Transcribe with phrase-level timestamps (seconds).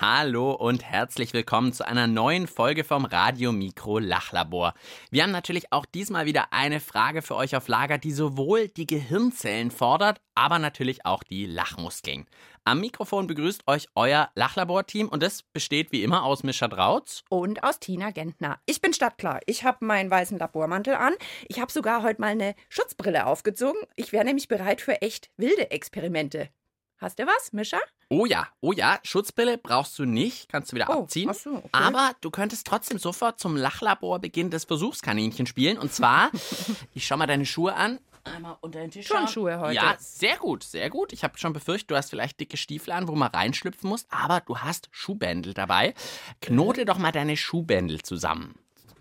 [0.00, 4.72] Hallo und herzlich willkommen zu einer neuen Folge vom Radio Mikro Lachlabor.
[5.10, 8.86] Wir haben natürlich auch diesmal wieder eine Frage für euch auf Lager, die sowohl die
[8.86, 12.26] Gehirnzellen fordert, aber natürlich auch die Lachmuskeln.
[12.64, 17.62] Am Mikrofon begrüßt euch euer Lachlabor-Team und das besteht wie immer aus Mischa Drautz und
[17.62, 18.60] aus Tina Gentner.
[18.64, 19.40] Ich bin startklar.
[19.46, 21.14] Ich habe meinen weißen Labormantel an.
[21.48, 23.80] Ich habe sogar heute mal eine Schutzbrille aufgezogen.
[23.94, 26.48] Ich wäre nämlich bereit für echt wilde Experimente.
[26.96, 27.78] Hast du was, Mischa?
[28.14, 31.30] Oh ja, oh ja, Schutzbrille brauchst du nicht, kannst du wieder Oh, abziehen.
[31.30, 31.68] ach so, okay.
[31.72, 35.78] Aber du könntest trotzdem sofort zum Lachlaborbeginn des Versuchskaninchen spielen.
[35.78, 36.30] Und zwar,
[36.94, 37.98] ich schau mal deine Schuhe an.
[38.24, 39.06] Einmal unter den Tisch.
[39.06, 39.20] schauen.
[39.20, 39.74] Turnschuhe heute.
[39.76, 41.14] Ja, sehr gut, sehr gut.
[41.14, 44.04] Ich habe schon befürchtet, du hast vielleicht dicke Stiefel an, wo man reinschlüpfen muss.
[44.10, 45.94] Aber du hast Schuhbändel dabei.
[46.42, 48.54] Knote doch mal deine Schuhbändel zusammen.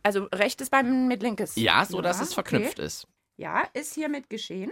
[0.03, 1.57] Also rechtes Bein mit linkes.
[1.57, 2.85] Ja, so dass Ja, es verknüpft okay.
[2.87, 3.07] ist.
[3.35, 4.71] Ja, ist hiermit geschehen.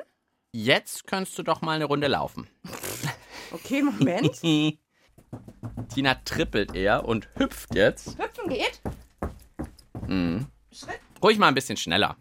[0.54, 2.48] Jetzt könntest du doch mal eine Runde laufen.
[3.52, 4.32] Okay, Moment.
[5.94, 8.18] Tina trippelt eher und hüpft jetzt.
[8.20, 8.82] Hüpfen geht.
[10.72, 11.00] Schritt.
[11.22, 12.16] Ruhig mal ein bisschen schneller.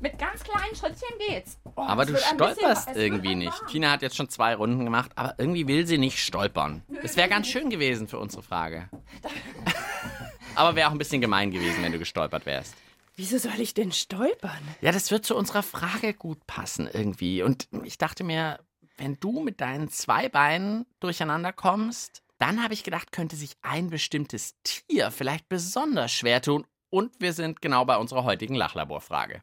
[0.00, 1.58] Mit ganz kleinen Schrittchen geht's.
[1.76, 3.52] Oh, Aber du bisschen- stolperst irgendwie nicht.
[3.52, 3.66] warm.
[3.70, 6.82] Tina hat jetzt schon zwei Runden gemacht, aber irgendwie will sie nicht stolpern.
[7.02, 8.88] Das wäre ganz schön gewesen für unsere Frage.
[10.56, 12.74] aber wäre auch ein bisschen gemein gewesen, wenn du gestolpert wärst.
[13.14, 14.58] Wieso soll ich denn stolpern?
[14.80, 17.42] Ja, das wird zu unserer Frage gut passen irgendwie.
[17.42, 18.58] Und ich dachte mir,
[18.96, 23.90] wenn du mit deinen zwei Beinen durcheinander kommst, dann habe ich gedacht, könnte sich ein
[23.90, 26.66] bestimmtes Tier vielleicht besonders schwer tun.
[26.90, 29.42] Und wir sind genau bei unserer heutigen Lachlaborfrage.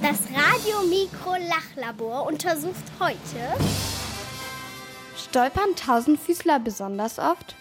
[0.00, 3.56] Das Radio Mikro Lachlabor untersucht heute
[5.16, 7.56] Stolpern Tausendfüßler besonders oft?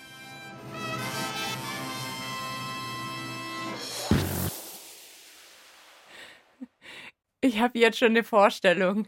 [7.41, 9.07] Ich habe jetzt schon eine Vorstellung,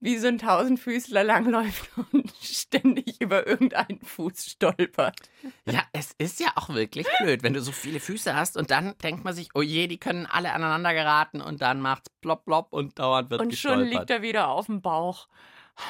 [0.00, 5.16] wie so ein Tausendfüßler langläuft und ständig über irgendeinen Fuß stolpert.
[5.66, 8.94] Ja, es ist ja auch wirklich blöd, wenn du so viele Füße hast und dann
[9.02, 12.72] denkt man sich, oh je, die können alle aneinander geraten und dann macht's plopp plopp
[12.72, 13.92] und dauernd wird Und schon gestolpert.
[14.00, 15.28] liegt er wieder auf dem Bauch.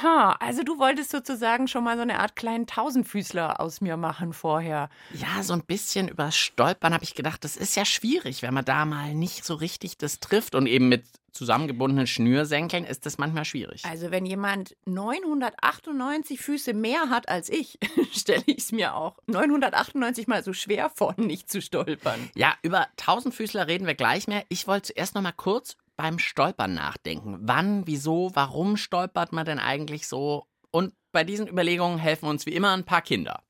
[0.03, 4.32] Ha, also du wolltest sozusagen schon mal so eine Art kleinen Tausendfüßler aus mir machen
[4.32, 4.91] vorher.
[5.15, 8.65] Ja, so ein bisschen über Stolpern habe ich gedacht, das ist ja schwierig, wenn man
[8.65, 13.44] da mal nicht so richtig das trifft und eben mit zusammengebundenen Schnürsenkeln ist das manchmal
[13.44, 13.84] schwierig.
[13.84, 17.78] Also wenn jemand 998 Füße mehr hat als ich,
[18.12, 22.28] stelle ich es mir auch 998 mal so schwer vor, nicht zu stolpern.
[22.34, 24.44] Ja, über Tausendfüßler reden wir gleich mehr.
[24.49, 27.41] Ich wollte zuerst noch mal kurz beim Stolpern nachdenken.
[27.43, 30.47] Wann, wieso, warum stolpert man denn eigentlich so?
[30.71, 33.43] Und bei diesen Überlegungen helfen uns wie immer ein paar Kinder.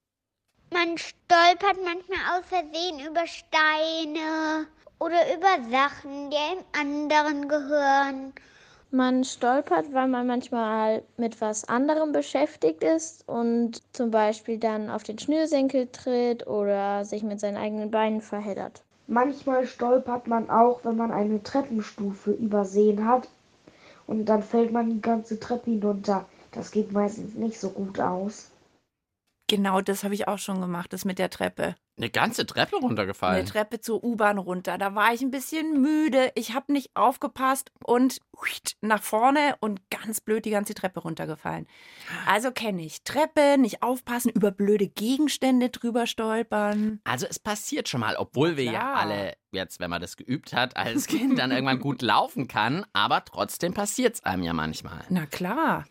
[0.72, 4.66] Man stolpert manchmal aus Versehen über Steine
[4.98, 8.32] oder über Sachen, die einem anderen gehören.
[8.90, 15.02] Man stolpert, weil man manchmal mit was anderem beschäftigt ist und zum Beispiel dann auf
[15.02, 18.84] den Schnürsenkel tritt oder sich mit seinen eigenen Beinen verheddert.
[19.10, 23.26] Manchmal stolpert man auch, wenn man eine Treppenstufe übersehen hat
[24.06, 26.28] und dann fällt man die ganze Treppe hinunter.
[26.52, 28.50] Das geht meistens nicht so gut aus.
[29.48, 31.74] Genau, das habe ich auch schon gemacht, das mit der Treppe.
[31.98, 33.46] Eine ganze Treppe Eine runtergefallen.
[33.46, 34.78] Treppe zur U-Bahn runter.
[34.78, 36.30] Da war ich ein bisschen müde.
[36.36, 38.20] Ich habe nicht aufgepasst und
[38.80, 41.66] nach vorne und ganz blöd die ganze Treppe runtergefallen.
[42.26, 43.02] Also kenne ich.
[43.02, 47.00] Treppe, nicht aufpassen, über blöde Gegenstände drüber stolpern.
[47.02, 48.96] Also es passiert schon mal, obwohl wir ja klar.
[48.96, 53.24] alle jetzt, wenn man das geübt hat, als Kind dann irgendwann gut laufen kann, aber
[53.24, 55.04] trotzdem passiert es einem ja manchmal.
[55.08, 55.84] Na klar.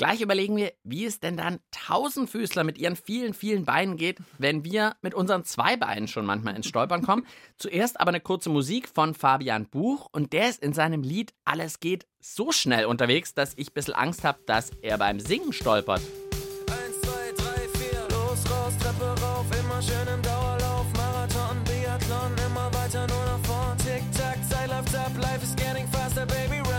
[0.00, 4.64] Gleich überlegen wir, wie es denn dann Tausendfüßler mit ihren vielen, vielen Beinen geht, wenn
[4.64, 7.26] wir mit unseren zwei Beinen schon manchmal ins Stolpern kommen.
[7.58, 11.80] Zuerst aber eine kurze Musik von Fabian Buch und der ist in seinem Lied Alles
[11.80, 16.00] geht so schnell unterwegs, dass ich ein bisschen Angst habe, dass er beim Singen stolpert.
[16.00, 22.72] Eins, zwei, drei, vier, los, raus, Treppe rauf, immer schön im Dauerlauf, Marathon, Biathlon, immer
[22.72, 23.76] weiter nur nach.
[23.76, 26.69] Tick, tack, Zeit läuft life is getting faster, baby,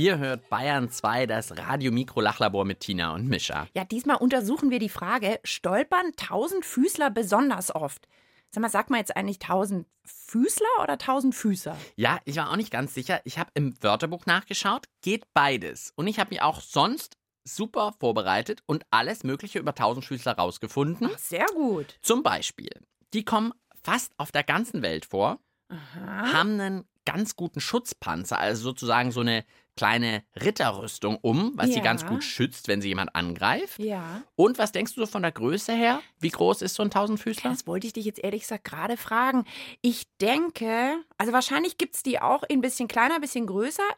[0.00, 3.68] Ihr hört Bayern 2, das Radio-Mikro-Lachlabor mit Tina und Mischa.
[3.74, 8.08] Ja, diesmal untersuchen wir die Frage, stolpern Tausendfüßler besonders oft?
[8.50, 11.76] Sag mal, sagt man jetzt eigentlich Tausendfüßler oder Tausendfüßer?
[11.96, 13.20] Ja, ich war auch nicht ganz sicher.
[13.24, 14.86] Ich habe im Wörterbuch nachgeschaut.
[15.02, 15.92] Geht beides.
[15.96, 21.10] Und ich habe mich auch sonst super vorbereitet und alles Mögliche über Tausendfüßler rausgefunden.
[21.12, 21.98] Ach, sehr gut.
[22.00, 22.70] Zum Beispiel,
[23.12, 23.52] die kommen
[23.82, 26.32] fast auf der ganzen Welt vor, Aha.
[26.32, 29.44] haben einen ganz guten Schutzpanzer, also sozusagen so eine
[29.80, 31.82] kleine Ritterrüstung um, was sie Ja.
[31.82, 33.78] ganz gut schützt, wenn sie jemand angreift.
[33.78, 34.20] Ja.
[34.36, 36.02] Und was denkst du so von der Größe her?
[36.18, 37.48] Wie groß ist so ein Tausendfüßler?
[37.48, 39.46] Das wollte ich dich jetzt ehrlich gesagt gerade fragen.
[39.80, 43.88] Ich denke, also wahrscheinlich gibt es die auch ein bisschen kleiner, ein bisschen größer.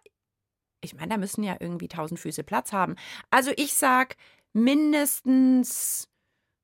[0.82, 2.94] Ich meine, da müssen ja irgendwie tausend Füße Platz haben.
[3.30, 4.14] Also ich sag
[4.52, 6.08] mindestens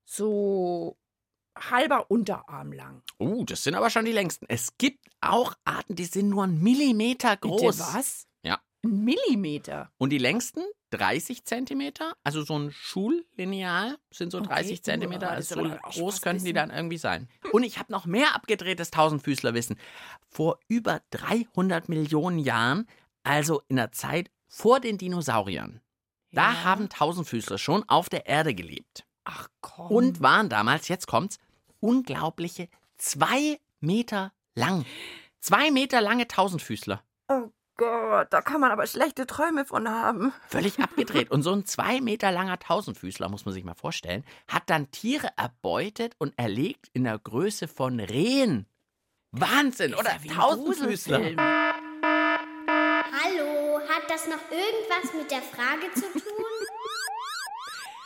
[0.05, 0.97] so
[1.59, 3.03] halber Unterarm lang.
[3.19, 4.47] Uh, das sind aber schon die längsten.
[4.49, 7.79] Es gibt auch Arten, die sind nur einen Millimeter groß.
[7.79, 8.28] Bitte was?
[8.89, 9.91] Ein Millimeter.
[9.99, 14.49] Und die längsten 30 Zentimeter, also so ein Schullineal sind so Okay.
[14.49, 15.31] 30 Zentimeter.
[15.31, 16.55] Also so groß könnten die wissen.
[16.55, 17.29] dann irgendwie sein.
[17.53, 19.77] Und ich habe noch mehr abgedrehtes Tausendfüßlerwissen.
[20.29, 22.87] Vor über 300 Millionen Jahren,
[23.23, 25.81] also in der Zeit vor den Dinosauriern,
[26.33, 26.65] da Ja.
[26.65, 29.05] haben Tausendfüßler schon auf der Erde gelebt.
[29.25, 29.91] Ach komm.
[29.91, 31.39] Und waren damals, jetzt kommt's,
[31.81, 34.87] unglaubliche zwei Meter lang.
[35.41, 37.03] Zwei Meter lange Tausendfüßler.
[37.81, 40.33] Oh Gott, da kann man aber schlechte Träume von haben.
[40.49, 41.31] Völlig abgedreht.
[41.31, 45.29] Und so ein zwei Meter langer Tausendfüßler, muss man sich mal vorstellen, hat dann Tiere
[45.37, 48.67] erbeutet und erlegt in der Größe von Rehen.
[49.31, 50.11] Wahnsinn, oder?
[50.11, 51.21] ja wie Tausendfüßler.
[53.21, 56.45] Hallo, hat das noch irgendwas mit der Frage zu tun?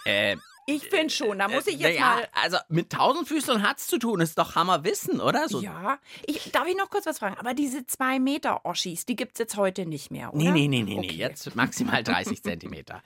[0.05, 0.37] Äh,
[0.67, 2.29] Ich finde schon, da muss ich jetzt ja, mal.
[2.33, 5.49] Also mit Tausendfüßlern hat's zu tun, ist doch Hammerwissen, oder?
[5.49, 7.37] So, Ja, ich, darf ich noch kurz was fragen?
[7.39, 10.39] Aber diese zwei Meter Oschis, die gibt es jetzt heute nicht mehr, oder?
[10.39, 11.07] Nee, nee, nee, nee, nee.
[11.09, 11.17] Okay.
[11.17, 13.03] Jetzt maximal 30 Zentimeter.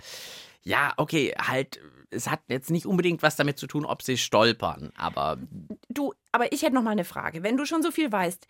[0.62, 1.81] Ja, okay, halt,
[2.11, 5.38] es hat jetzt nicht unbedingt was damit zu tun, ob sie stolpern, aber
[5.88, 7.43] Du, aber ich hätte noch mal eine Frage.
[7.43, 8.47] Wenn du schon so viel weißt,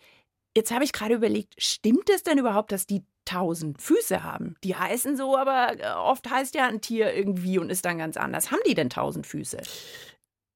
[0.55, 4.55] jetzt habe ich gerade überlegt, stimmt es denn überhaupt, dass die tausend Füße haben?
[4.63, 8.17] Die heißen so, aber äh, oft heißt ja ein Tier irgendwie und ist dann ganz
[8.17, 8.51] anders.
[8.51, 9.57] Haben die denn tausend Füße?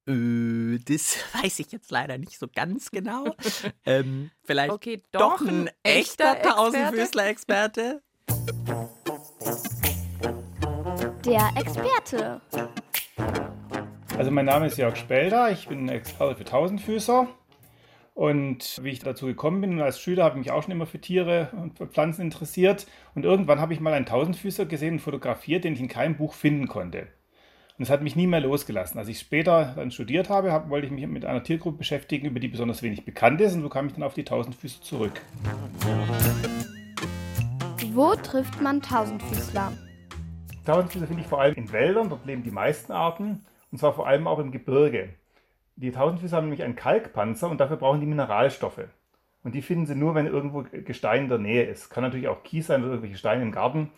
[0.07, 3.35] äh, das weiß ich jetzt leider nicht so ganz genau.
[3.85, 6.49] ähm, vielleicht Okay, doch ein echter Experte?
[6.49, 8.01] Tausendfüßler-Experte?
[11.25, 12.41] Der Experte.
[14.17, 17.27] Also mein Name ist Jörg Spelder, ich bin Experte für Tausendfüßer.
[18.13, 20.99] Und wie ich dazu gekommen bin, als Schüler habe ich mich auch schon immer für
[20.99, 22.85] Tiere und für Pflanzen interessiert.
[23.15, 26.33] Und irgendwann habe ich mal einen Tausendfüßer gesehen und fotografiert, den ich in keinem Buch
[26.33, 27.07] finden konnte.
[27.77, 28.99] Und es hat mich nie mehr losgelassen.
[28.99, 32.39] Als ich später dann studiert habe, hab, wollte ich mich mit einer Tiergruppe beschäftigen, über
[32.39, 33.55] die besonders wenig bekannt ist.
[33.55, 35.21] Und so kam ich dann auf die Tausendfüßer zurück.
[37.93, 39.71] Wo trifft man Tausendfüßler?
[40.65, 43.45] Tausendfüßer finde ich vor allem in Wäldern, dort leben die meisten Arten.
[43.71, 45.15] Und zwar vor allem auch im Gebirge.
[45.81, 48.83] Die Tausendfüßer haben nämlich einen Kalkpanzer und dafür brauchen die Mineralstoffe.
[49.43, 51.89] Und die finden sie nur, wenn irgendwo Gestein in der Nähe ist.
[51.89, 53.89] Kann natürlich auch Kies sein oder irgendwelche Steine im Garten,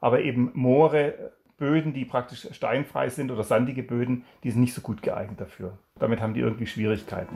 [0.00, 4.82] aber eben Moore, Böden, die praktisch steinfrei sind oder sandige Böden, die sind nicht so
[4.82, 5.76] gut geeignet dafür.
[5.98, 7.34] Damit haben die irgendwie Schwierigkeiten.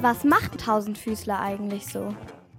[0.00, 2.14] Was macht Tausendfüßler eigentlich so?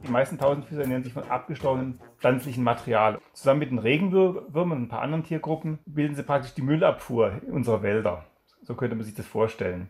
[0.06, 3.20] Die meisten Tausendfüßer ernähren sich von abgestorbenem pflanzlichen Material.
[3.32, 7.82] Zusammen mit den Regenwürmern und ein paar anderen Tiergruppen bilden sie praktisch die Müllabfuhr unserer
[7.82, 8.26] Wälder.
[8.64, 9.90] So könnte man sich das vorstellen.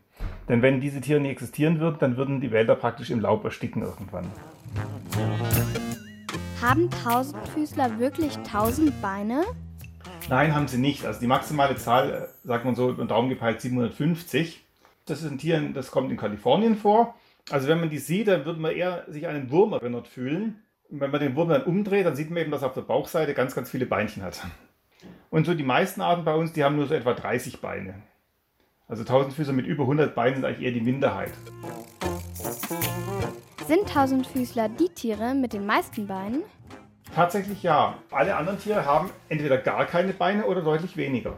[0.49, 3.81] Denn wenn diese Tiere nicht existieren würden, dann würden die Wälder praktisch im Laub ersticken
[3.81, 4.31] irgendwann.
[6.61, 9.43] Haben Tausendfüßler wirklich tausend Beine?
[10.29, 11.05] Nein, haben sie nicht.
[11.05, 14.63] Also die maximale Zahl, äh, sagt man so, über den Daumen gepeilt 750.
[15.05, 17.15] Das ist ein Tier, das kommt in Kalifornien vor.
[17.49, 20.63] Also wenn man die sieht, dann würde man eher sich an einen Wurm erinnert fühlen.
[20.89, 22.81] Und wenn man den Wurm dann umdreht, dann sieht man eben, dass er auf der
[22.81, 24.45] Bauchseite ganz, ganz viele Beinchen hat.
[25.29, 28.03] Und so die meisten Arten bei uns, die haben nur so etwa 30 Beine.
[28.89, 31.33] Also Tausendfüßer mit über 100 Beinen sind eigentlich eher die Minderheit.
[33.67, 36.43] Sind Tausendfüßler die Tiere mit den meisten Beinen?
[37.13, 37.97] Tatsächlich ja.
[38.11, 41.37] Alle anderen Tiere haben entweder gar keine Beine oder deutlich weniger.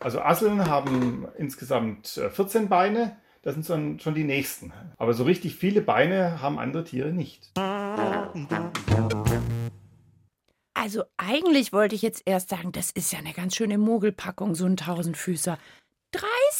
[0.00, 4.72] Also Asseln haben insgesamt äh, 14 Beine, das sind schon, schon die nächsten.
[4.96, 7.50] Aber so richtig viele Beine haben andere Tiere nicht.
[10.72, 14.64] Also eigentlich wollte ich jetzt erst sagen, das ist ja eine ganz schöne Mogelpackung, so
[14.64, 15.58] ein Tausendfüßer.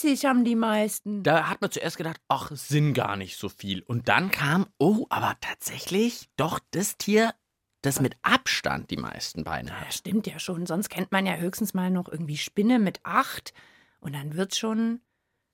[0.03, 1.23] 30 haben die meisten.
[1.23, 3.83] Da hat man zuerst gedacht, ach, sind gar nicht so viel.
[3.83, 7.35] Und dann kam, oh, aber tatsächlich doch das Tier,
[7.83, 9.95] das mit Abstand die meisten Beine Ja, hat.
[9.95, 10.67] stimmt ja schon.
[10.67, 13.53] Sonst kennt man ja höchstens mal noch irgendwie Spinne mit acht.
[14.01, 15.01] Und dann wird's schon.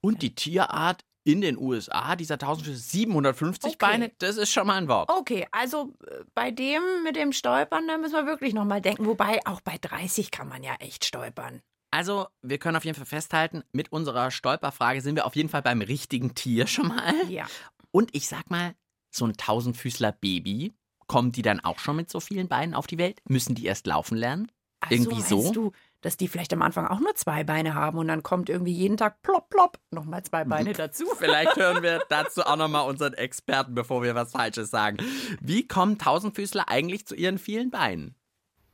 [0.01, 3.77] Und die Tierart, in den USA, dieser 1000 750 Okay.
[3.79, 5.09] Beine, das ist schon mal ein Wort.
[5.11, 9.07] Okay, also äh, bei dem mit dem Stolpern, da müssen wir wirklich nochmal denken.
[9.07, 11.63] Wobei auch bei 30 kann man ja echt stolpern.
[11.95, 15.63] Also, wir können auf jeden Fall festhalten, mit unserer Stolperfrage sind wir auf jeden Fall
[15.63, 17.15] beim richtigen Tier schon mal.
[17.29, 17.47] Ja.
[17.93, 18.75] Und ich sag mal,
[19.11, 20.75] so ein tausendfüßler Baby,
[21.07, 23.21] kommen die dann auch schon mit so vielen Beinen auf die Welt?
[23.29, 24.51] Müssen die erst laufen lernen?
[24.81, 25.37] Ach Irgendwie so.
[25.37, 25.43] so?
[25.43, 28.49] meinst Du, dass die vielleicht am Anfang auch nur zwei Beine haben und dann kommt
[28.49, 31.05] irgendwie jeden Tag plopp, plopp, nochmal zwei Beine dazu.
[31.19, 34.97] Vielleicht hören wir dazu auch nochmal unseren Experten, bevor wir was Falsches sagen.
[35.41, 38.17] Wie kommen Tausendfüßler eigentlich zu ihren vielen Beinen?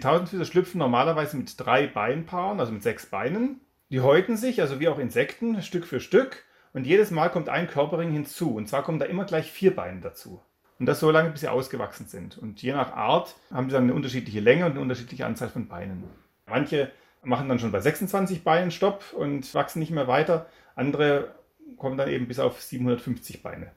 [0.00, 3.61] Tausendfüßer schlüpfen normalerweise mit drei Beinpaaren, also mit sechs Beinen.
[3.90, 6.45] Die häuten sich, also wie auch Insekten, Stück für Stück.
[6.73, 8.54] Und jedes Mal kommt ein Körperring hinzu.
[8.54, 10.40] Und zwar kommen da immer gleich vier Beine dazu.
[10.78, 12.38] Und das so lange, bis sie ausgewachsen sind.
[12.38, 15.69] Und je nach Art haben sie dann eine unterschiedliche Länge und eine unterschiedliche Anzahl von
[15.69, 16.04] Beinen.
[16.47, 16.90] Manche
[17.23, 20.47] machen dann schon bei 26 Beinen Stopp und wachsen nicht mehr weiter.
[20.75, 21.35] Andere
[21.76, 23.73] kommen dann eben bis auf 750 Beine.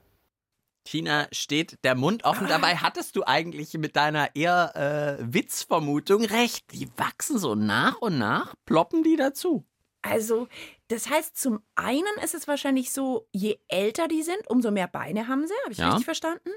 [0.83, 2.47] Tina, steht der Mund offen.
[2.47, 6.71] Dabei hattest du eigentlich mit deiner eher äh, Witzvermutung recht.
[6.73, 9.63] Die wachsen so nach und nach, ploppen die dazu.
[10.01, 10.49] Also,
[10.89, 15.27] das heißt, zum einen ist es wahrscheinlich so, je älter die sind, umso mehr Beine
[15.29, 15.53] haben sie.
[15.63, 15.89] Habe ich Ja.
[15.89, 16.49] richtig verstanden?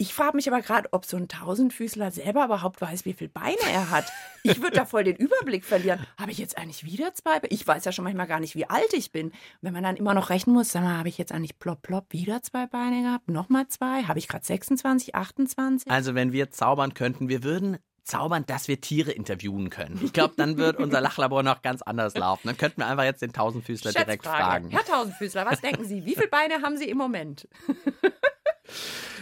[0.00, 3.56] Ich frage mich aber gerade, ob so ein Tausendfüßler selber überhaupt weiß, wie viele Beine
[3.72, 4.04] er hat.
[4.44, 6.06] Ich würde da voll den Überblick verlieren.
[6.16, 7.40] Habe ich jetzt eigentlich wieder zwei?
[7.40, 9.32] Be- Ich weiß ja schon manchmal gar nicht, wie alt ich bin.
[9.60, 12.06] Wenn man dann immer noch rechnen muss, sag mal, habe ich jetzt eigentlich plopp, plopp
[12.12, 13.28] wieder zwei Beine gehabt?
[13.28, 14.04] Nochmal zwei?
[14.04, 15.90] Habe ich gerade 26, 28?
[15.90, 20.00] Also, wenn wir zaubern könnten, wir würden zaubern, dass wir Tiere interviewen können.
[20.02, 22.46] Ich glaube, dann wird unser Lachlabor noch ganz anders laufen.
[22.46, 24.70] Dann könnten wir einfach jetzt den Tausendfüßler direkt fragen.
[24.70, 26.06] Herr Tausendfüßler, was denken Sie?
[26.06, 27.48] Wie viele Beine haben Sie im Moment?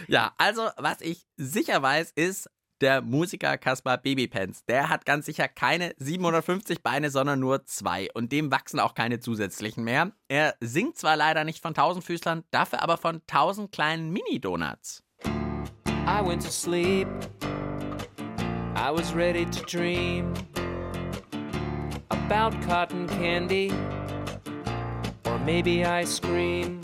[0.07, 2.49] Ja, also was ich sicher weiß, ist
[2.79, 4.63] der Musiker Kaspar Babypants.
[4.65, 8.07] Der hat ganz sicher keine 750 Beine, sondern nur zwei.
[8.13, 10.11] Und dem wachsen auch keine zusätzlichen mehr.
[10.29, 15.03] Er singt zwar leider nicht von Tausendfüßlern, dafür aber von tausend kleinen Mini-Donuts.
[15.25, 17.07] I went to sleep.
[18.75, 20.33] I was ready to dream
[22.09, 23.73] about cotton candy
[25.25, 26.79] or maybe ice cream.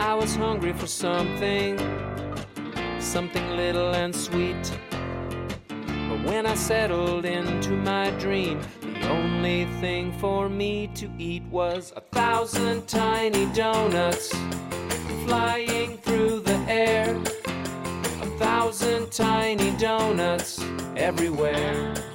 [0.00, 1.78] I was hungry for something,
[2.98, 4.72] something little and sweet.
[5.68, 11.92] But when I settled into my dream, the only thing for me to eat was
[11.96, 14.34] a thousand tiny donuts
[15.26, 17.14] flying through the air.
[18.22, 20.64] A thousand tiny donuts
[20.96, 22.09] everywhere.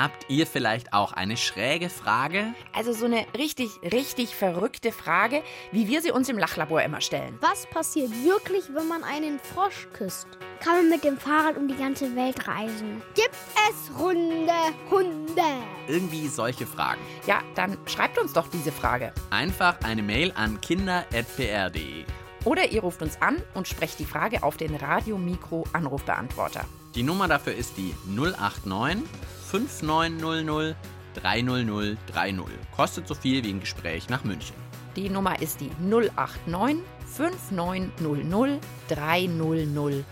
[0.00, 2.54] Habt ihr vielleicht auch eine schräge Frage?
[2.72, 5.42] Also so eine richtig, richtig verrückte Frage,
[5.72, 7.36] wie wir sie uns im Lachlabor immer stellen.
[7.42, 10.26] Was passiert wirklich, wenn man einen Frosch küsst?
[10.60, 13.02] Kann man mit dem Fahrrad um die ganze Welt reisen?
[13.14, 13.36] Gibt
[13.68, 14.54] es runde
[14.90, 15.42] Hunde?
[15.86, 17.02] Irgendwie solche Fragen.
[17.26, 19.12] Ja, dann schreibt uns doch diese Frage.
[19.28, 22.06] Einfach eine Mail an kinder.pr.de.
[22.46, 26.64] Oder ihr ruft uns an und sprecht die Frage auf den Radio Mikro Anrufbeantworter.
[26.94, 29.04] Die Nummer dafür ist die 089
[29.50, 30.76] 5900
[31.22, 32.46] 30030.
[32.74, 34.54] Kostet so viel wie ein Gespräch nach München.
[34.96, 36.82] Die Nummer ist die 089
[37.16, 40.02] 5900 30030.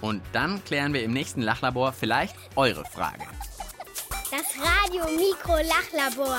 [0.00, 3.24] Und dann klären wir im nächsten Lachlabor vielleicht eure Frage.
[4.30, 6.38] Das Radio Mikro Lachlabor.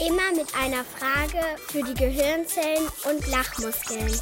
[0.00, 4.12] Immer mit einer Frage für die Gehirnzellen und Lachmuskeln.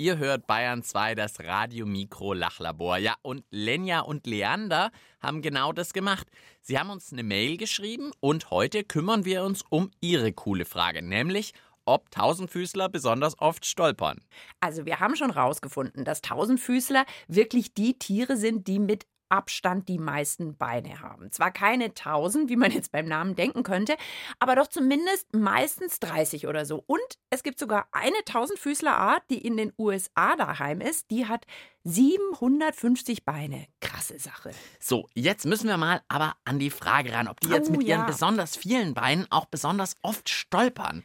[0.00, 2.96] Ihr hört Bayern 2, das Radio Mikro Lachlabor.
[2.96, 6.26] Ja, und Lenja und Leander haben genau das gemacht.
[6.62, 11.02] Sie haben uns eine Mail geschrieben und heute kümmern wir uns um ihre coole Frage,
[11.02, 11.52] nämlich
[11.84, 14.22] ob Tausendfüßler besonders oft stolpern.
[14.60, 19.98] Also wir haben schon rausgefunden, dass Tausendfüßler wirklich die Tiere sind, die mit Abstand die
[19.98, 21.30] meisten Beine haben.
[21.32, 23.96] Zwar keine tausend, wie man jetzt beim Namen denken könnte,
[24.38, 26.84] aber doch zumindest meistens 30 oder so.
[26.86, 31.46] Und es gibt sogar eine Tausendfüßlerart, die in den USA daheim ist, die hat
[31.84, 33.66] 750 Beine.
[33.80, 34.50] Krasse Sache.
[34.78, 37.84] So, jetzt müssen wir mal aber an die Frage ran, ob die jetzt Oh, mit
[37.84, 38.06] ihren ja.
[38.06, 41.04] besonders vielen Beinen auch besonders oft stolpern.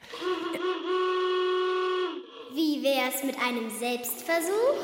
[2.53, 4.75] Wie wär's mit einem Selbstversuch?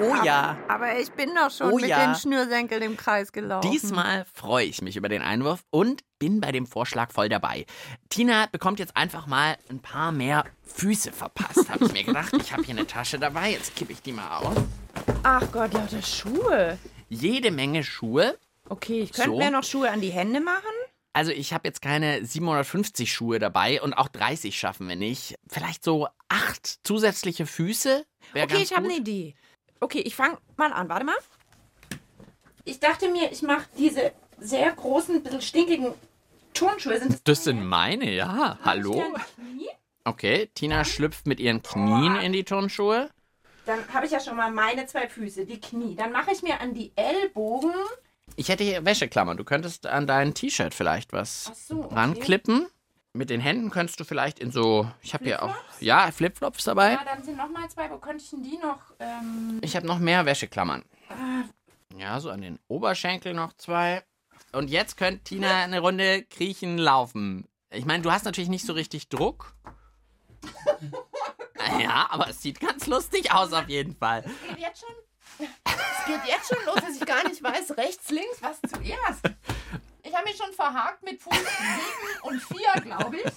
[0.00, 0.56] Oh ja.
[0.68, 2.04] Aber ich bin doch schon Oh mit ja.
[2.06, 3.70] den Schnürsenkeln im Kreis gelaufen.
[3.70, 7.66] Diesmal freue ich mich über den Einwurf und bin bei dem Vorschlag voll dabei.
[8.08, 12.32] Tina bekommt jetzt einfach mal ein paar mehr Füße verpasst, habe ich mir gedacht.
[12.38, 14.56] Ich habe hier eine Tasche dabei, jetzt kippe ich die mal aus.
[15.22, 16.78] Ach Gott, lauter Schuhe.
[17.08, 18.38] Jede Menge Schuhe.
[18.68, 19.38] Okay, ich könnte So.
[19.38, 20.62] mir noch Schuhe an die Hände machen.
[21.12, 25.34] Also ich habe jetzt keine 750 Schuhe dabei und auch 30 schaffen wir nicht.
[25.48, 28.04] Vielleicht so acht zusätzliche Füße.
[28.32, 29.34] Okay, ganz ich habe eine Idee.
[29.80, 30.88] Okay, ich fange mal an.
[30.88, 31.16] Warte mal.
[32.64, 35.94] Ich dachte mir, ich mache diese sehr großen, bisschen stinkigen
[36.54, 36.98] Turnschuhe.
[36.98, 38.58] Sind das, Das sind meine, ja.
[38.64, 39.02] Hallo?
[40.04, 43.10] Okay, Tina schlüpft mit ihren Knien in die Turnschuhe.
[43.66, 45.94] Dann habe ich ja schon mal meine zwei Füße, die Knie.
[45.94, 47.72] Dann mache ich mir an die Ellbogen.
[48.36, 49.36] Ich hätte hier Wäscheklammern.
[49.36, 51.94] Du könntest an dein T-Shirt vielleicht was so, okay.
[51.94, 52.66] ranklippen.
[53.12, 54.88] Mit den Händen könntest du vielleicht in so.
[55.02, 55.54] Ich habe hier auch.
[55.80, 56.92] Ja, Flipflops dabei.
[56.92, 57.90] Ja, dann sind noch mal zwei.
[57.90, 58.78] Wo könnte ich denn die noch?
[59.00, 60.84] Ähm, Ich habe noch mehr Wäscheklammern.
[61.96, 64.04] Ja, so an den Oberschenkel noch zwei.
[64.52, 67.48] Und jetzt könnte Tina eine Runde kriechen, laufen.
[67.70, 69.54] Ich meine, du hast natürlich nicht so richtig Druck.
[71.78, 74.22] Ja, aber es sieht ganz lustig aus auf jeden Fall.
[74.48, 75.46] geht jetzt schon?
[75.66, 79.22] Es geht jetzt schon los, dass ich gar nicht weiß, rechts, links, was zuerst.
[80.02, 81.46] Ich habe mich schon verhakt mit Fuß 7
[82.22, 83.32] und 4, glaube ich.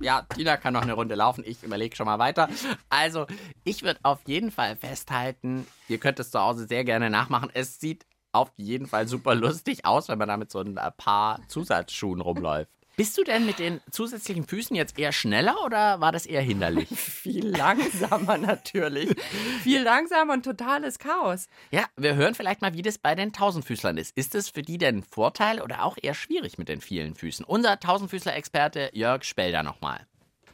[0.00, 1.44] Ja, Tina kann noch eine Runde laufen.
[1.46, 2.48] Ich überlege schon mal weiter.
[2.88, 3.26] Also,
[3.64, 7.50] ich würde auf jeden Fall festhalten, ihr könnt es zu Hause sehr gerne nachmachen.
[7.52, 11.40] Es sieht auf jeden Fall super lustig aus, wenn man da mit so ein paar
[11.48, 12.70] Zusatzschuhen rumläuft.
[12.98, 16.88] Bist du denn mit den zusätzlichen Füßen jetzt eher schneller oder war das eher hinderlich?
[16.96, 19.14] Viel langsamer natürlich.
[19.62, 21.46] Viel langsamer und totales Chaos.
[21.70, 24.16] Ja, wir hören vielleicht mal, wie das bei den Tausendfüßlern ist.
[24.16, 27.44] Ist es für die denn ein Vorteil oder auch eher schwierig mit den vielen Füßen?
[27.44, 30.00] Unser Tausendfüßler-Experte Jörg Spelder nochmal.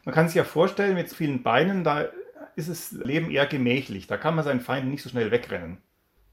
[0.03, 2.09] Man kann sich ja vorstellen, mit so vielen Beinen, da
[2.55, 4.05] ist das Leben eher gemächlich.
[4.05, 5.79] Da kann man seinen Feinden nicht so schnell wegrennen.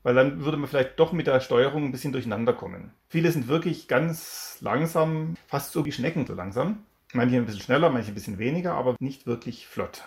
[0.02, 2.92] Weil dann würde man vielleicht doch mit der Steuerung ein bisschen durcheinander kommen.
[3.08, 6.84] Viele sind wirklich ganz langsam, fast so wie Schnecken so langsam.
[7.12, 10.02] Manche ein bisschen schneller, manche ein bisschen weniger, aber nicht wirklich flott.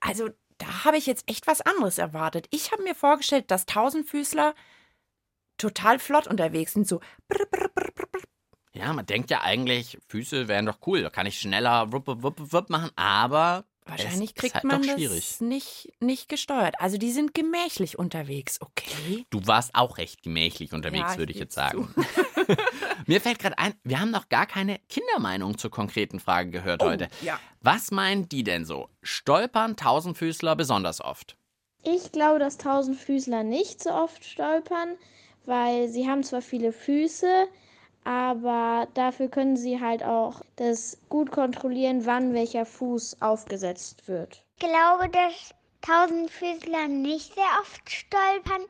[0.00, 2.46] Also, da habe ich jetzt echt was anderes erwartet.
[2.50, 4.54] Ich habe mir vorgestellt, dass Tausendfüßler
[5.58, 6.86] total flott unterwegs sind.
[6.86, 7.00] So.
[7.28, 8.20] brr, brr, brr, brr, brr.
[8.72, 11.02] Ja, man denkt ja eigentlich, Füße wären doch cool.
[11.02, 14.82] Da kann ich schneller wupp, wupp, wupp, wupp machen, aber Wahrscheinlich es kriegt halt man
[14.82, 16.74] das nicht, nicht gesteuert.
[16.80, 19.24] Also, die sind gemächlich unterwegs, okay?
[19.30, 21.94] Du warst auch recht gemächlich unterwegs, Ja, würde ich jetzt sagen.
[23.06, 27.08] Mir fällt gerade ein, wir haben noch gar keine Kindermeinung zur konkreten Frage gehört heute.
[27.22, 27.40] Oh, ja.
[27.60, 28.88] Was meinen die denn so?
[29.02, 31.36] Stolpern Tausendfüßler besonders oft?
[31.84, 34.96] Ich glaube, dass Tausendfüßler nicht so oft stolpern,
[35.44, 37.46] weil sie haben zwar viele Füße,
[38.06, 44.44] aber dafür können sie halt auch das gut kontrollieren, wann welcher Fuß aufgesetzt wird.
[44.60, 48.62] Ich glaube, dass Tausendfüßler nicht sehr oft stolpern,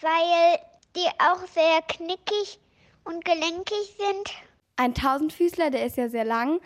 [0.00, 0.58] weil
[0.96, 2.58] die auch sehr knickig
[3.04, 4.34] und gelenkig sind.
[4.74, 6.60] Ein Tausendfüßler, der ist ja sehr lang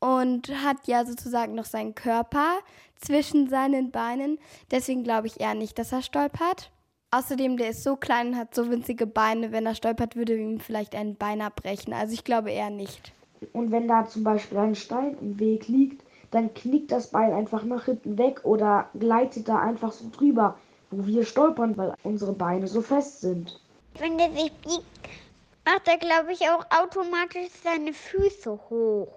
[0.00, 2.58] und hat ja sozusagen noch seinen Körper
[3.00, 4.40] zwischen seinen Beinen.
[4.72, 6.72] Deswegen glaube ich eher nicht, dass er stolpert.
[7.14, 9.52] Außerdem, der ist so klein und hat so winzige Beine.
[9.52, 11.92] Wenn er stolpert, würde ihm vielleicht ein Bein abbrechen.
[11.92, 13.12] Also ich glaube eher nicht.
[13.52, 17.64] Und wenn da zum Beispiel ein Stein im Weg liegt, dann knickt das Bein einfach
[17.64, 20.58] nach hinten weg oder gleitet da einfach so drüber,
[20.90, 23.60] wo wir stolpern, weil unsere Beine so fest sind.
[23.98, 25.10] Wenn der sich biegt,
[25.66, 29.12] macht er, glaube ich, auch automatisch seine Füße hoch.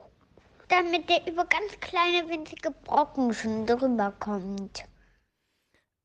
[0.67, 4.83] Damit er über ganz kleine, winzige Brocken schon drüber kommt.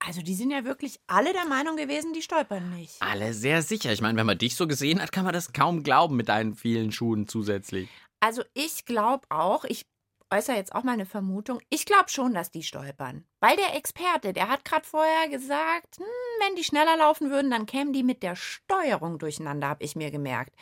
[0.00, 2.96] Also, die sind ja wirklich alle der Meinung gewesen, die stolpern nicht.
[3.00, 3.92] Alle sehr sicher.
[3.92, 6.54] Ich meine, wenn man dich so gesehen hat, kann man das kaum glauben mit deinen
[6.54, 7.88] vielen Schuhen zusätzlich.
[8.20, 9.84] Also, ich glaube auch, ich
[10.32, 13.24] äußere jetzt auch mal eine Vermutung, ich glaube schon, dass die stolpern.
[13.40, 16.06] Weil der Experte, der hat gerade vorher gesagt, hm,
[16.40, 20.10] wenn die schneller laufen würden, dann kämen die mit der Steuerung durcheinander, habe ich mir
[20.10, 20.54] gemerkt.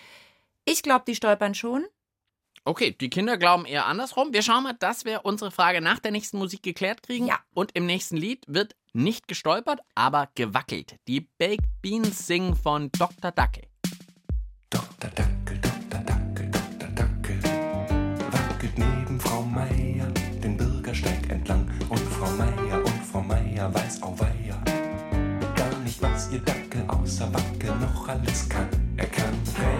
[0.64, 1.86] Ich glaube, die stolpern schon.
[2.64, 4.32] Okay, die Kinder glauben eher andersrum.
[4.32, 7.26] Wir schauen mal, dass wir unsere Frage nach der nächsten Musik geklärt kriegen.
[7.26, 7.38] Ja.
[7.54, 10.96] Und im nächsten Lied wird nicht gestolpert, aber gewackelt.
[11.08, 13.30] Die Baked Beans singen von Dr.
[13.32, 13.62] Dacke.
[14.70, 15.10] Dr.
[15.14, 16.00] Dackel, Dr.
[16.04, 16.88] Dackel, Dr.
[16.94, 17.42] Dackel
[18.30, 20.10] wackelt neben Frau Meier
[20.42, 21.70] den Bürgersteig entlang.
[21.88, 24.62] Und Frau Meier und Frau Meier weiß auweia
[25.58, 28.68] gar nicht, was ihr Dackel außer Wackel noch alles kann.
[28.96, 29.77] Er kann rechnen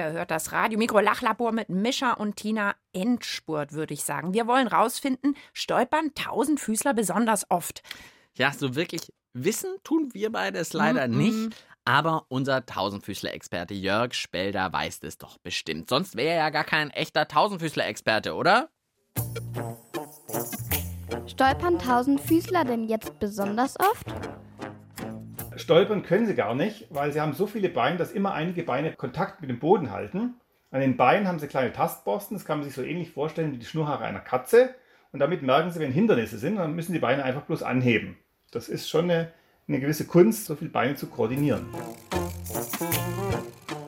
[0.00, 4.32] Ihr hört das Radio Mikro Lachlabor mit Mischa und Tina Endspurt, würde ich sagen.
[4.32, 7.82] Wir wollen rausfinden, stolpern Tausendfüßler besonders oft.
[8.34, 11.18] Ja, so wirklich wissen tun wir beide es leider Mhm.
[11.18, 11.64] nicht.
[11.84, 15.90] Aber unser Tausendfüßler-Experte Jörg Spelder weiß es doch bestimmt.
[15.90, 18.70] Sonst wäre er ja gar kein echter Tausendfüßler-Experte, oder?
[21.26, 24.06] Stolpern Tausendfüßler denn jetzt besonders oft?
[25.70, 28.92] Stolpern können sie gar nicht, weil sie haben so viele Beine, dass immer einige Beine
[28.92, 30.34] Kontakt mit dem Boden halten.
[30.72, 33.58] An den Beinen haben sie kleine Tastborsten, das kann man sich so ähnlich vorstellen wie
[33.58, 34.74] die Schnurrhaare einer Katze.
[35.12, 38.16] Und damit merken sie, wenn Hindernisse sind, dann müssen die Beine einfach bloß anheben.
[38.50, 39.30] Das ist schon eine,
[39.68, 41.64] eine gewisse Kunst, so viele Beine zu koordinieren.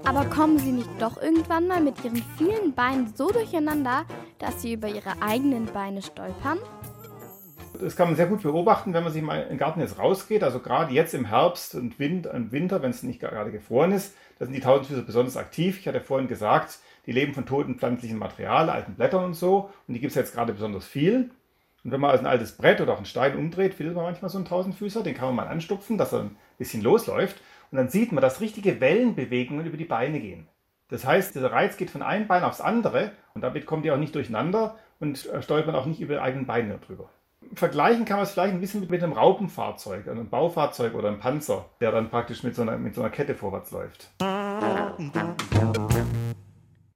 [0.05, 4.05] Aber kommen sie nicht doch irgendwann mal mit ihren vielen Beinen so durcheinander,
[4.38, 6.61] dass sie über ihre eigenen Beine stolpern?
[7.83, 10.45] Das kann man sehr gut beobachten, wenn man sich mal im Garten jetzt rausgeht.
[10.45, 14.55] Also gerade jetzt im Herbst und Winter, wenn es nicht gerade gefroren ist, da sind
[14.55, 15.79] die Tausendfüßer besonders aktiv.
[15.81, 19.71] Ich hatte vorhin gesagt, die leben von totem pflanzlichen Material, alten Blättern und so.
[19.88, 21.31] Und die gibt es jetzt gerade besonders viel.
[21.85, 24.31] Und wenn man also ein altes Brett oder auch einen Stein umdreht, findet man manchmal
[24.31, 25.03] so einen Tausendfüßer.
[25.03, 27.40] Den kann man mal anstupfen, dass er ein bisschen losläuft.
[27.73, 30.47] Und dann sieht man, dass richtige Wellenbewegungen über die Beine gehen.
[30.88, 33.99] Das heißt, dieser Reiz geht von einem Bein aufs andere und damit kommt ihr auch
[33.99, 37.09] nicht durcheinander und stolpert auch nicht über eigenen Beine drüber.
[37.55, 41.66] Vergleichen kann man es vielleicht ein bisschen mit, einem Raupenfahrzeug, einem Baufahrzeug oder einem Panzer,
[41.81, 44.11] der dann praktisch mit so einer, mit so einer Kette vorwärts läuft.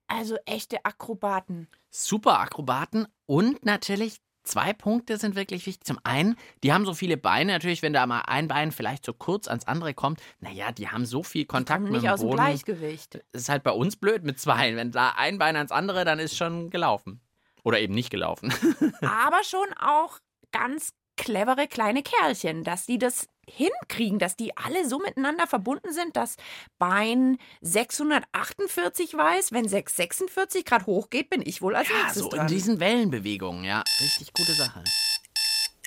[0.08, 1.68] Also echte Akrobaten.
[1.90, 5.84] Super Akrobaten und natürlich zwei Punkte sind wirklich wichtig.
[5.84, 7.52] Zum einen, die haben so viele Beine.
[7.52, 11.04] Natürlich, wenn da mal ein Bein vielleicht so kurz ans andere kommt, naja, die haben
[11.04, 12.36] so viel Kontakt mit nicht dem aus dem Boden.
[12.36, 13.22] Gleichgewicht.
[13.32, 14.74] Das ist halt bei uns blöd mit zwei.
[14.76, 17.20] Wenn da ein Bein ans andere, dann ist schon gelaufen.
[17.62, 18.52] Oder eben nicht gelaufen.
[19.02, 20.20] Aber schon auch
[20.56, 26.16] ganz clevere kleine Kerlchen, dass die das hinkriegen, dass die alle so miteinander verbunden sind,
[26.16, 26.36] dass
[26.78, 32.36] Bein 648 weiß, wenn 646 Grad hochgeht, bin ich wohl als ja, nächstes so in
[32.36, 32.46] dran.
[32.48, 33.64] diesen Wellenbewegungen.
[33.64, 34.82] Ja, richtig gute Sache.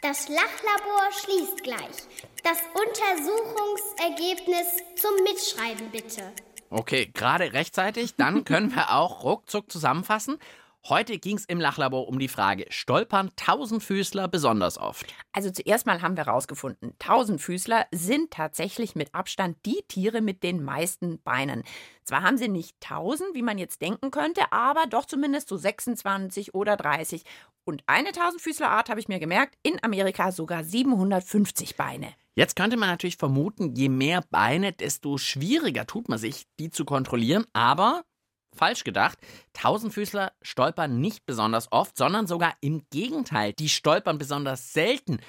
[0.01, 2.08] Das Lachlabor schließt gleich.
[2.43, 6.32] Das Untersuchungsergebnis zum Mitschreiben bitte.
[6.69, 8.15] Okay, gerade rechtzeitig.
[8.15, 10.38] Dann können wir auch ruckzuck zusammenfassen.
[10.87, 15.13] Heute ging es im Lachlabor um die Frage, stolpern Tausendfüßler besonders oft?
[15.33, 20.63] Also zuerst mal haben wir herausgefunden, Tausendfüßler sind tatsächlich mit Abstand die Tiere mit den
[20.63, 21.63] meisten Beinen.
[22.05, 26.55] Zwar haben sie nicht tausend, wie man jetzt denken könnte, aber doch zumindest so 26
[26.55, 27.23] oder 30.
[27.65, 32.13] Und eine Tausendfüßlerart habe ich mir gemerkt, in Amerika sogar 750 Beine.
[32.35, 36.85] Jetzt könnte man natürlich vermuten, je mehr Beine, desto schwieriger tut man sich, die zu
[36.85, 37.45] kontrollieren.
[37.51, 38.03] Aber
[38.55, 39.17] falsch gedacht,
[39.53, 45.19] Tausendfüßler stolpern nicht besonders oft, sondern sogar im Gegenteil, die stolpern besonders selten.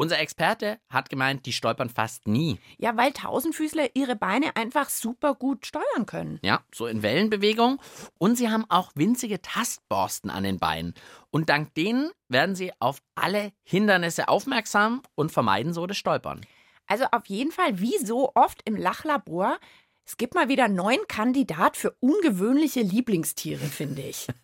[0.00, 2.58] Unser Experte hat gemeint, die stolpern fast nie.
[2.78, 6.38] Ja, weil Tausendfüßler ihre Beine einfach super gut steuern können.
[6.42, 7.78] Ja, so in Wellenbewegung.
[8.16, 10.94] Und sie haben auch winzige Tastborsten an den Beinen.
[11.30, 16.40] Und dank denen werden sie auf alle Hindernisse aufmerksam und vermeiden so das Stolpern.
[16.86, 19.58] Also auf jeden Fall, wie so oft im Lachlabor,
[20.06, 24.26] es gibt mal wieder einen neuen Kandidat für ungewöhnliche Lieblingstiere, finde ich.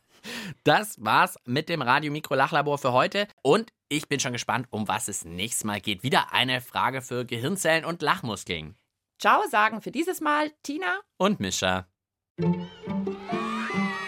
[0.64, 3.28] Das war's mit dem Radio Mikro Lachlabor für heute.
[3.42, 6.02] Und ich bin schon gespannt, um was es nächstes Mal geht.
[6.02, 8.74] Wieder eine Frage für Gehirnzellen und Lachmuskeln.
[9.20, 11.86] Ciao sagen für dieses Mal Tina Und Mischa.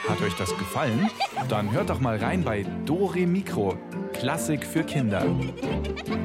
[0.09, 1.09] Hat euch das gefallen?
[1.49, 3.79] Dann hört doch mal rein bei Dore Mikro.
[4.13, 5.25] Klassik für Kinder.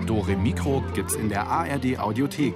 [0.08, 2.56] Dore Mikro gibt's in der ARD Audiothek